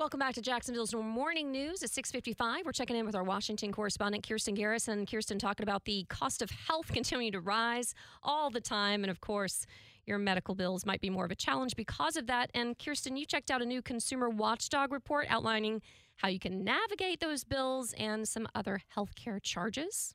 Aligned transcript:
Welcome 0.00 0.20
back 0.20 0.32
to 0.36 0.40
Jacksonville's 0.40 0.94
Morning 0.94 1.52
News 1.52 1.82
at 1.82 1.90
6:55. 1.90 2.64
We're 2.64 2.72
checking 2.72 2.96
in 2.96 3.04
with 3.04 3.14
our 3.14 3.22
Washington 3.22 3.70
correspondent 3.70 4.26
Kirstin 4.26 4.54
Garrison. 4.54 5.04
Kirstin 5.04 5.38
talking 5.38 5.62
about 5.62 5.84
the 5.84 6.06
cost 6.08 6.40
of 6.40 6.50
health 6.50 6.86
continuing 6.94 7.32
to 7.32 7.40
rise 7.40 7.94
all 8.22 8.48
the 8.48 8.62
time, 8.62 9.04
and 9.04 9.10
of 9.10 9.20
course, 9.20 9.66
your 10.06 10.16
medical 10.16 10.54
bills 10.54 10.86
might 10.86 11.02
be 11.02 11.10
more 11.10 11.26
of 11.26 11.30
a 11.30 11.34
challenge 11.34 11.76
because 11.76 12.16
of 12.16 12.28
that. 12.28 12.50
And 12.54 12.78
Kirstin, 12.78 13.18
you 13.18 13.26
checked 13.26 13.50
out 13.50 13.60
a 13.60 13.66
new 13.66 13.82
consumer 13.82 14.30
watchdog 14.30 14.90
report 14.90 15.26
outlining 15.28 15.82
how 16.16 16.28
you 16.28 16.38
can 16.38 16.64
navigate 16.64 17.20
those 17.20 17.44
bills 17.44 17.92
and 17.92 18.26
some 18.26 18.48
other 18.54 18.80
healthcare 18.96 19.38
charges. 19.42 20.14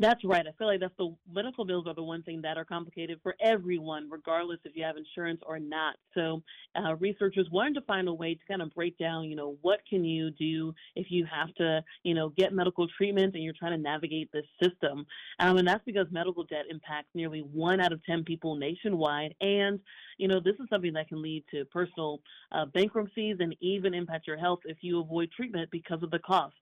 That's 0.00 0.22
right. 0.24 0.46
I 0.46 0.52
feel 0.56 0.68
like 0.68 0.78
that's 0.78 0.96
the 0.96 1.12
medical 1.32 1.64
bills 1.64 1.86
are 1.88 1.94
the 1.94 2.04
one 2.04 2.22
thing 2.22 2.40
that 2.42 2.56
are 2.56 2.64
complicated 2.64 3.18
for 3.20 3.34
everyone, 3.40 4.08
regardless 4.08 4.60
if 4.64 4.76
you 4.76 4.84
have 4.84 4.96
insurance 4.96 5.40
or 5.44 5.58
not. 5.58 5.96
So 6.14 6.40
uh, 6.76 6.94
researchers 6.96 7.48
wanted 7.50 7.74
to 7.74 7.80
find 7.80 8.06
a 8.06 8.14
way 8.14 8.34
to 8.34 8.40
kind 8.46 8.62
of 8.62 8.72
break 8.74 8.96
down, 8.96 9.24
you 9.24 9.34
know, 9.34 9.56
what 9.60 9.80
can 9.90 10.04
you 10.04 10.30
do 10.30 10.72
if 10.94 11.08
you 11.10 11.26
have 11.26 11.52
to, 11.56 11.82
you 12.04 12.14
know, 12.14 12.28
get 12.28 12.52
medical 12.52 12.86
treatment 12.96 13.34
and 13.34 13.42
you're 13.42 13.54
trying 13.58 13.72
to 13.72 13.82
navigate 13.82 14.30
this 14.32 14.44
system. 14.62 15.04
Um, 15.40 15.56
and 15.56 15.66
that's 15.66 15.84
because 15.84 16.06
medical 16.12 16.44
debt 16.44 16.66
impacts 16.70 17.08
nearly 17.14 17.40
one 17.40 17.80
out 17.80 17.92
of 17.92 18.04
10 18.04 18.22
people 18.22 18.54
nationwide. 18.54 19.34
And, 19.40 19.80
you 20.16 20.28
know, 20.28 20.38
this 20.38 20.54
is 20.60 20.68
something 20.70 20.92
that 20.92 21.08
can 21.08 21.20
lead 21.20 21.44
to 21.50 21.64
personal 21.64 22.20
uh, 22.52 22.66
bankruptcies 22.66 23.38
and 23.40 23.56
even 23.60 23.94
impact 23.94 24.28
your 24.28 24.36
health 24.38 24.60
if 24.64 24.78
you 24.80 25.00
avoid 25.00 25.32
treatment 25.32 25.70
because 25.72 26.04
of 26.04 26.12
the 26.12 26.20
cost. 26.20 26.54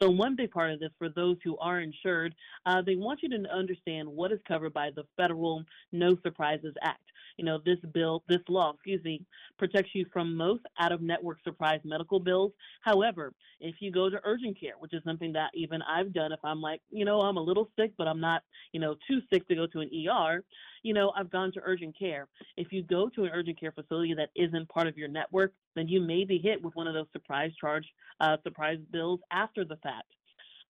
So, 0.00 0.08
one 0.08 0.36
big 0.36 0.52
part 0.52 0.70
of 0.70 0.78
this 0.78 0.92
for 0.96 1.08
those 1.08 1.36
who 1.42 1.58
are 1.58 1.80
insured, 1.80 2.34
uh, 2.66 2.82
they 2.82 2.94
want 2.94 3.20
you 3.22 3.28
to 3.30 3.50
understand 3.50 4.08
what 4.08 4.30
is 4.30 4.38
covered 4.46 4.72
by 4.72 4.90
the 4.94 5.02
federal 5.16 5.64
No 5.90 6.16
Surprises 6.22 6.74
Act. 6.82 7.02
You 7.36 7.44
know, 7.44 7.58
this 7.64 7.78
bill, 7.92 8.22
this 8.28 8.40
law, 8.48 8.72
excuse 8.74 9.02
me, 9.04 9.24
protects 9.58 9.90
you 9.94 10.06
from 10.12 10.36
most 10.36 10.62
out 10.78 10.92
of 10.92 11.00
network 11.00 11.38
surprise 11.44 11.80
medical 11.84 12.20
bills. 12.20 12.52
However, 12.82 13.32
if 13.60 13.76
you 13.80 13.90
go 13.90 14.08
to 14.08 14.20
urgent 14.24 14.58
care, 14.58 14.74
which 14.78 14.92
is 14.92 15.02
something 15.04 15.32
that 15.32 15.50
even 15.54 15.82
I've 15.82 16.12
done, 16.12 16.32
if 16.32 16.40
I'm 16.44 16.60
like, 16.60 16.80
you 16.90 17.04
know, 17.04 17.20
I'm 17.20 17.36
a 17.36 17.42
little 17.42 17.68
sick, 17.76 17.92
but 17.96 18.08
I'm 18.08 18.20
not, 18.20 18.42
you 18.72 18.80
know, 18.80 18.96
too 19.08 19.20
sick 19.32 19.46
to 19.48 19.54
go 19.54 19.66
to 19.66 19.80
an 19.80 19.90
ER, 20.08 20.44
you 20.88 20.94
know, 20.94 21.12
I've 21.14 21.30
gone 21.30 21.52
to 21.52 21.60
urgent 21.62 21.98
care. 21.98 22.28
If 22.56 22.72
you 22.72 22.82
go 22.82 23.10
to 23.10 23.24
an 23.24 23.30
urgent 23.34 23.60
care 23.60 23.72
facility 23.72 24.14
that 24.14 24.30
isn't 24.34 24.70
part 24.70 24.86
of 24.86 24.96
your 24.96 25.08
network, 25.08 25.52
then 25.76 25.86
you 25.86 26.00
may 26.00 26.24
be 26.24 26.38
hit 26.38 26.62
with 26.62 26.74
one 26.76 26.88
of 26.88 26.94
those 26.94 27.06
surprise 27.12 27.50
charge, 27.60 27.84
uh, 28.20 28.38
surprise 28.42 28.78
bills 28.90 29.20
after 29.30 29.66
the 29.66 29.76
fact. 29.76 30.06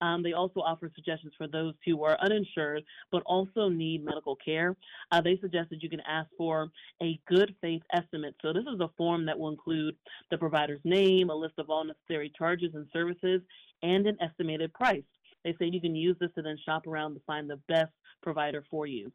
Um, 0.01 0.25
they 0.25 0.33
also 0.33 0.59
offer 0.61 0.91
suggestions 0.93 1.33
for 1.39 1.47
those 1.47 1.75
who 1.85 2.03
are 2.03 2.19
uninsured 2.21 2.83
but 3.13 3.23
also 3.27 3.69
need 3.69 4.05
medical 4.05 4.35
care. 4.37 4.77
Uh, 5.13 5.21
they 5.21 5.39
suggest 5.41 5.71
that 5.71 5.83
you 5.85 5.89
can 5.89 6.01
ask 6.01 6.29
for 6.37 6.69
a 7.01 7.21
good 7.29 7.55
faith 7.61 7.83
estimate. 7.93 8.35
So, 8.43 8.53
this 8.53 8.63
is 8.63 8.81
a 8.81 8.91
form 8.97 9.25
that 9.27 9.39
will 9.39 9.51
include 9.51 9.95
the 10.33 10.39
provider's 10.39 10.81
name, 10.83 11.31
a 11.31 11.35
list 11.35 11.55
of 11.59 11.71
all 11.71 11.85
necessary 11.85 12.33
charges 12.37 12.75
and 12.75 12.87
services, 12.93 13.41
and 13.83 14.07
an 14.07 14.17
estimated 14.21 14.73
price. 14.75 15.05
They 15.45 15.55
say 15.59 15.67
you 15.67 15.81
can 15.81 15.95
use 15.95 16.17
this 16.21 16.31
to 16.35 16.43
then 16.43 16.59
shop 16.65 16.89
around 16.89 17.15
to 17.15 17.21
find 17.25 17.49
the 17.49 17.61
best 17.69 17.93
provider 18.23 18.65
for 18.69 18.87
you. 18.87 19.13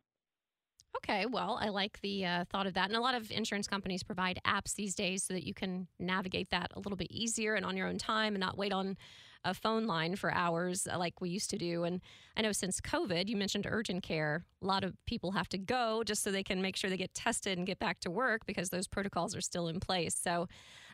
Okay, 0.97 1.25
well, 1.25 1.57
I 1.59 1.69
like 1.69 1.99
the 2.01 2.25
uh, 2.25 2.45
thought 2.45 2.67
of 2.67 2.75
that. 2.75 2.87
And 2.87 2.95
a 2.95 3.01
lot 3.01 3.15
of 3.15 3.31
insurance 3.31 3.67
companies 3.67 4.03
provide 4.03 4.39
apps 4.45 4.75
these 4.75 4.95
days 4.95 5.23
so 5.23 5.33
that 5.33 5.45
you 5.45 5.53
can 5.53 5.87
navigate 5.99 6.51
that 6.51 6.71
a 6.75 6.79
little 6.79 6.95
bit 6.95 7.11
easier 7.11 7.55
and 7.55 7.65
on 7.65 7.75
your 7.75 7.87
own 7.87 7.97
time 7.97 8.35
and 8.35 8.39
not 8.39 8.57
wait 8.57 8.71
on 8.71 8.97
a 9.45 9.53
phone 9.53 9.85
line 9.85 10.15
for 10.15 10.33
hours 10.33 10.87
uh, 10.87 10.97
like 10.97 11.19
we 11.19 11.29
used 11.29 11.49
to 11.49 11.57
do. 11.57 11.83
And 11.83 12.01
I 12.37 12.41
know 12.41 12.51
since 12.51 12.79
COVID, 12.79 13.27
you 13.27 13.35
mentioned 13.35 13.67
urgent 13.69 14.03
care, 14.03 14.45
a 14.61 14.65
lot 14.65 14.83
of 14.83 14.93
people 15.05 15.31
have 15.31 15.49
to 15.49 15.57
go 15.57 16.03
just 16.05 16.23
so 16.23 16.31
they 16.31 16.43
can 16.43 16.61
make 16.61 16.75
sure 16.75 16.89
they 16.89 16.97
get 16.97 17.13
tested 17.13 17.57
and 17.57 17.67
get 17.67 17.79
back 17.79 17.99
to 18.01 18.11
work 18.11 18.45
because 18.45 18.69
those 18.69 18.87
protocols 18.87 19.35
are 19.35 19.41
still 19.41 19.67
in 19.67 19.79
place. 19.79 20.15
So, 20.15 20.47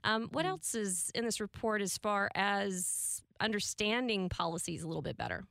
um, 0.03 0.29
what 0.31 0.45
mm-hmm. 0.45 0.51
else 0.51 0.75
is 0.75 1.11
in 1.13 1.25
this 1.25 1.39
report 1.39 1.81
as 1.81 1.97
far 1.97 2.29
as 2.33 3.21
understanding 3.39 4.29
policies 4.29 4.81
a 4.83 4.87
little 4.87 5.01
bit 5.01 5.17
better? 5.17 5.43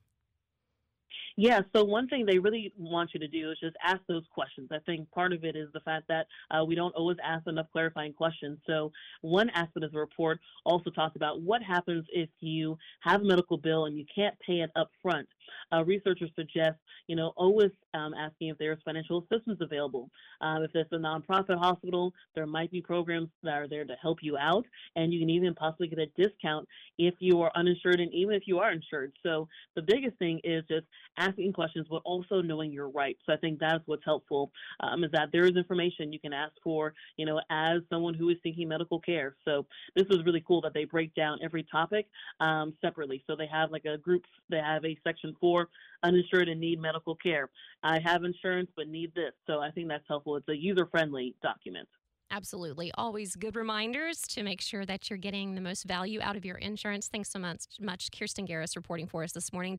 Yeah, 1.41 1.61
so 1.73 1.85
one 1.85 2.09
thing 2.09 2.27
they 2.27 2.41
really 2.41 2.73
want 2.77 3.11
you 3.15 3.21
to 3.21 3.29
do 3.29 3.53
is 3.53 3.59
just 3.61 3.77
ask 3.81 4.01
those 4.09 4.25
questions. 4.35 4.71
I 4.73 4.79
think 4.85 5.09
part 5.13 5.33
of 5.33 5.45
it 5.45 5.55
is 5.55 5.69
the 5.73 5.79
fact 5.79 6.09
that 6.09 6.27
uh, 6.51 6.65
we 6.65 6.75
don't 6.75 6.93
always 6.97 7.17
ask 7.23 7.47
enough 7.47 7.67
clarifying 7.71 8.13
questions. 8.13 8.59
So 8.67 8.91
one 9.21 9.49
aspect 9.51 9.85
of 9.85 9.93
the 9.93 10.01
report 10.01 10.41
also 10.65 10.91
talks 10.91 11.15
about 11.15 11.41
what 11.41 11.63
happens 11.63 12.05
if 12.09 12.29
you 12.41 12.77
have 13.03 13.21
a 13.21 13.25
medical 13.25 13.57
bill 13.57 13.85
and 13.85 13.97
you 13.97 14.05
can't 14.13 14.35
pay 14.41 14.63
it 14.63 14.71
up 14.75 14.91
front. 15.01 15.29
Uh, 15.73 15.85
researchers 15.85 16.31
suggest, 16.35 16.77
you 17.07 17.15
know, 17.15 17.33
always 17.37 17.71
um, 17.95 18.15
asking 18.15 18.49
if 18.49 18.59
there's 18.59 18.79
financial 18.85 19.25
assistance 19.31 19.59
available. 19.61 20.11
Um, 20.41 20.65
if 20.65 20.73
it's 20.75 20.93
a 20.93 20.97
nonprofit 20.97 21.59
hospital, 21.59 22.13
there 22.35 22.47
might 22.47 22.71
be 22.73 22.83
programs 22.83 23.29
that 23.45 23.55
are 23.55 23.69
there 23.69 23.85
to 23.85 23.95
help 24.03 24.19
you 24.23 24.37
out, 24.37 24.67
and 24.97 25.13
you 25.13 25.21
can 25.21 25.31
even 25.31 25.55
possibly 25.55 25.87
get 25.87 26.01
a 26.01 26.07
discount 26.21 26.67
if 26.99 27.15
you 27.21 27.41
are 27.43 27.53
uninsured 27.55 28.01
and 28.01 28.13
even 28.13 28.35
if 28.35 28.43
you 28.47 28.59
are 28.59 28.73
insured. 28.73 29.13
So 29.23 29.49
the 29.77 29.83
biggest 29.83 30.19
thing 30.19 30.41
is 30.45 30.65
just 30.69 30.87
asking 31.29 31.53
questions, 31.53 31.87
but 31.91 32.03
also 32.05 32.41
knowing 32.41 32.73
your 32.73 32.89
rights. 32.89 33.21
So 33.27 33.33
I 33.33 33.37
think 33.37 33.59
that's 33.59 33.83
what's 33.87 34.05
helpful 34.05 34.51
um, 34.81 35.05
is 35.05 35.11
that 35.13 35.29
there 35.33 35.45
is 35.45 35.57
information 35.57 36.13
you 36.13 36.21
can 36.21 36.33
ask 36.33 36.53
for, 36.63 36.95
you 37.17 37.27
know, 37.27 37.41
as 37.51 37.81
someone 37.91 38.15
who 38.15 38.29
is 38.31 38.37
seeking 38.43 38.69
medical 38.69 39.01
care. 39.01 39.37
So 39.45 39.67
this 39.95 40.07
is 40.11 40.25
really 40.25 40.43
cool 40.47 40.61
that 40.63 40.75
they 40.75 40.85
break 40.85 41.15
down 41.15 41.39
every 41.43 41.65
topic 41.71 42.07
um, 42.41 42.75
separately. 42.81 43.23
So 43.27 43.37
they 43.37 43.49
have 43.53 43.71
like 43.71 43.85
a 43.85 43.99
group, 43.99 44.25
they 44.49 44.59
have 44.59 44.85
a 44.85 44.99
section 45.05 45.37
for 45.41 45.69
uninsured 46.03 46.49
and 46.49 46.61
need 46.61 46.81
medical 46.81 47.15
care. 47.15 47.51
I 47.83 47.99
have 48.01 48.25
insurance 48.25 48.71
but 48.77 48.89
need 48.89 49.15
this. 49.15 49.33
So 49.47 49.61
I 49.61 49.71
think 49.71 49.89
that's 49.89 50.05
helpful. 50.09 50.37
It's 50.37 50.49
a 50.49 50.57
user 50.57 50.87
friendly 50.87 51.35
document. 51.43 51.89
Absolutely. 52.31 52.93
Always 52.95 53.37
good 53.37 53.57
reminders 53.57 54.21
to 54.29 54.43
make 54.43 54.61
sure 54.61 54.85
that 54.85 55.09
you're 55.09 55.19
getting 55.19 55.55
the 55.55 55.63
most 55.63 55.85
value 55.85 56.21
out 56.23 56.37
of 56.37 56.45
your 56.45 56.57
insurance. 56.59 57.09
Thanks 57.09 57.31
so 57.31 57.39
much, 57.39 57.65
much 57.81 58.11
Kirstin 58.11 58.47
Garriss 58.47 58.77
reporting 58.77 59.07
for 59.07 59.23
us 59.25 59.33
this 59.33 59.51
morning. 59.53 59.79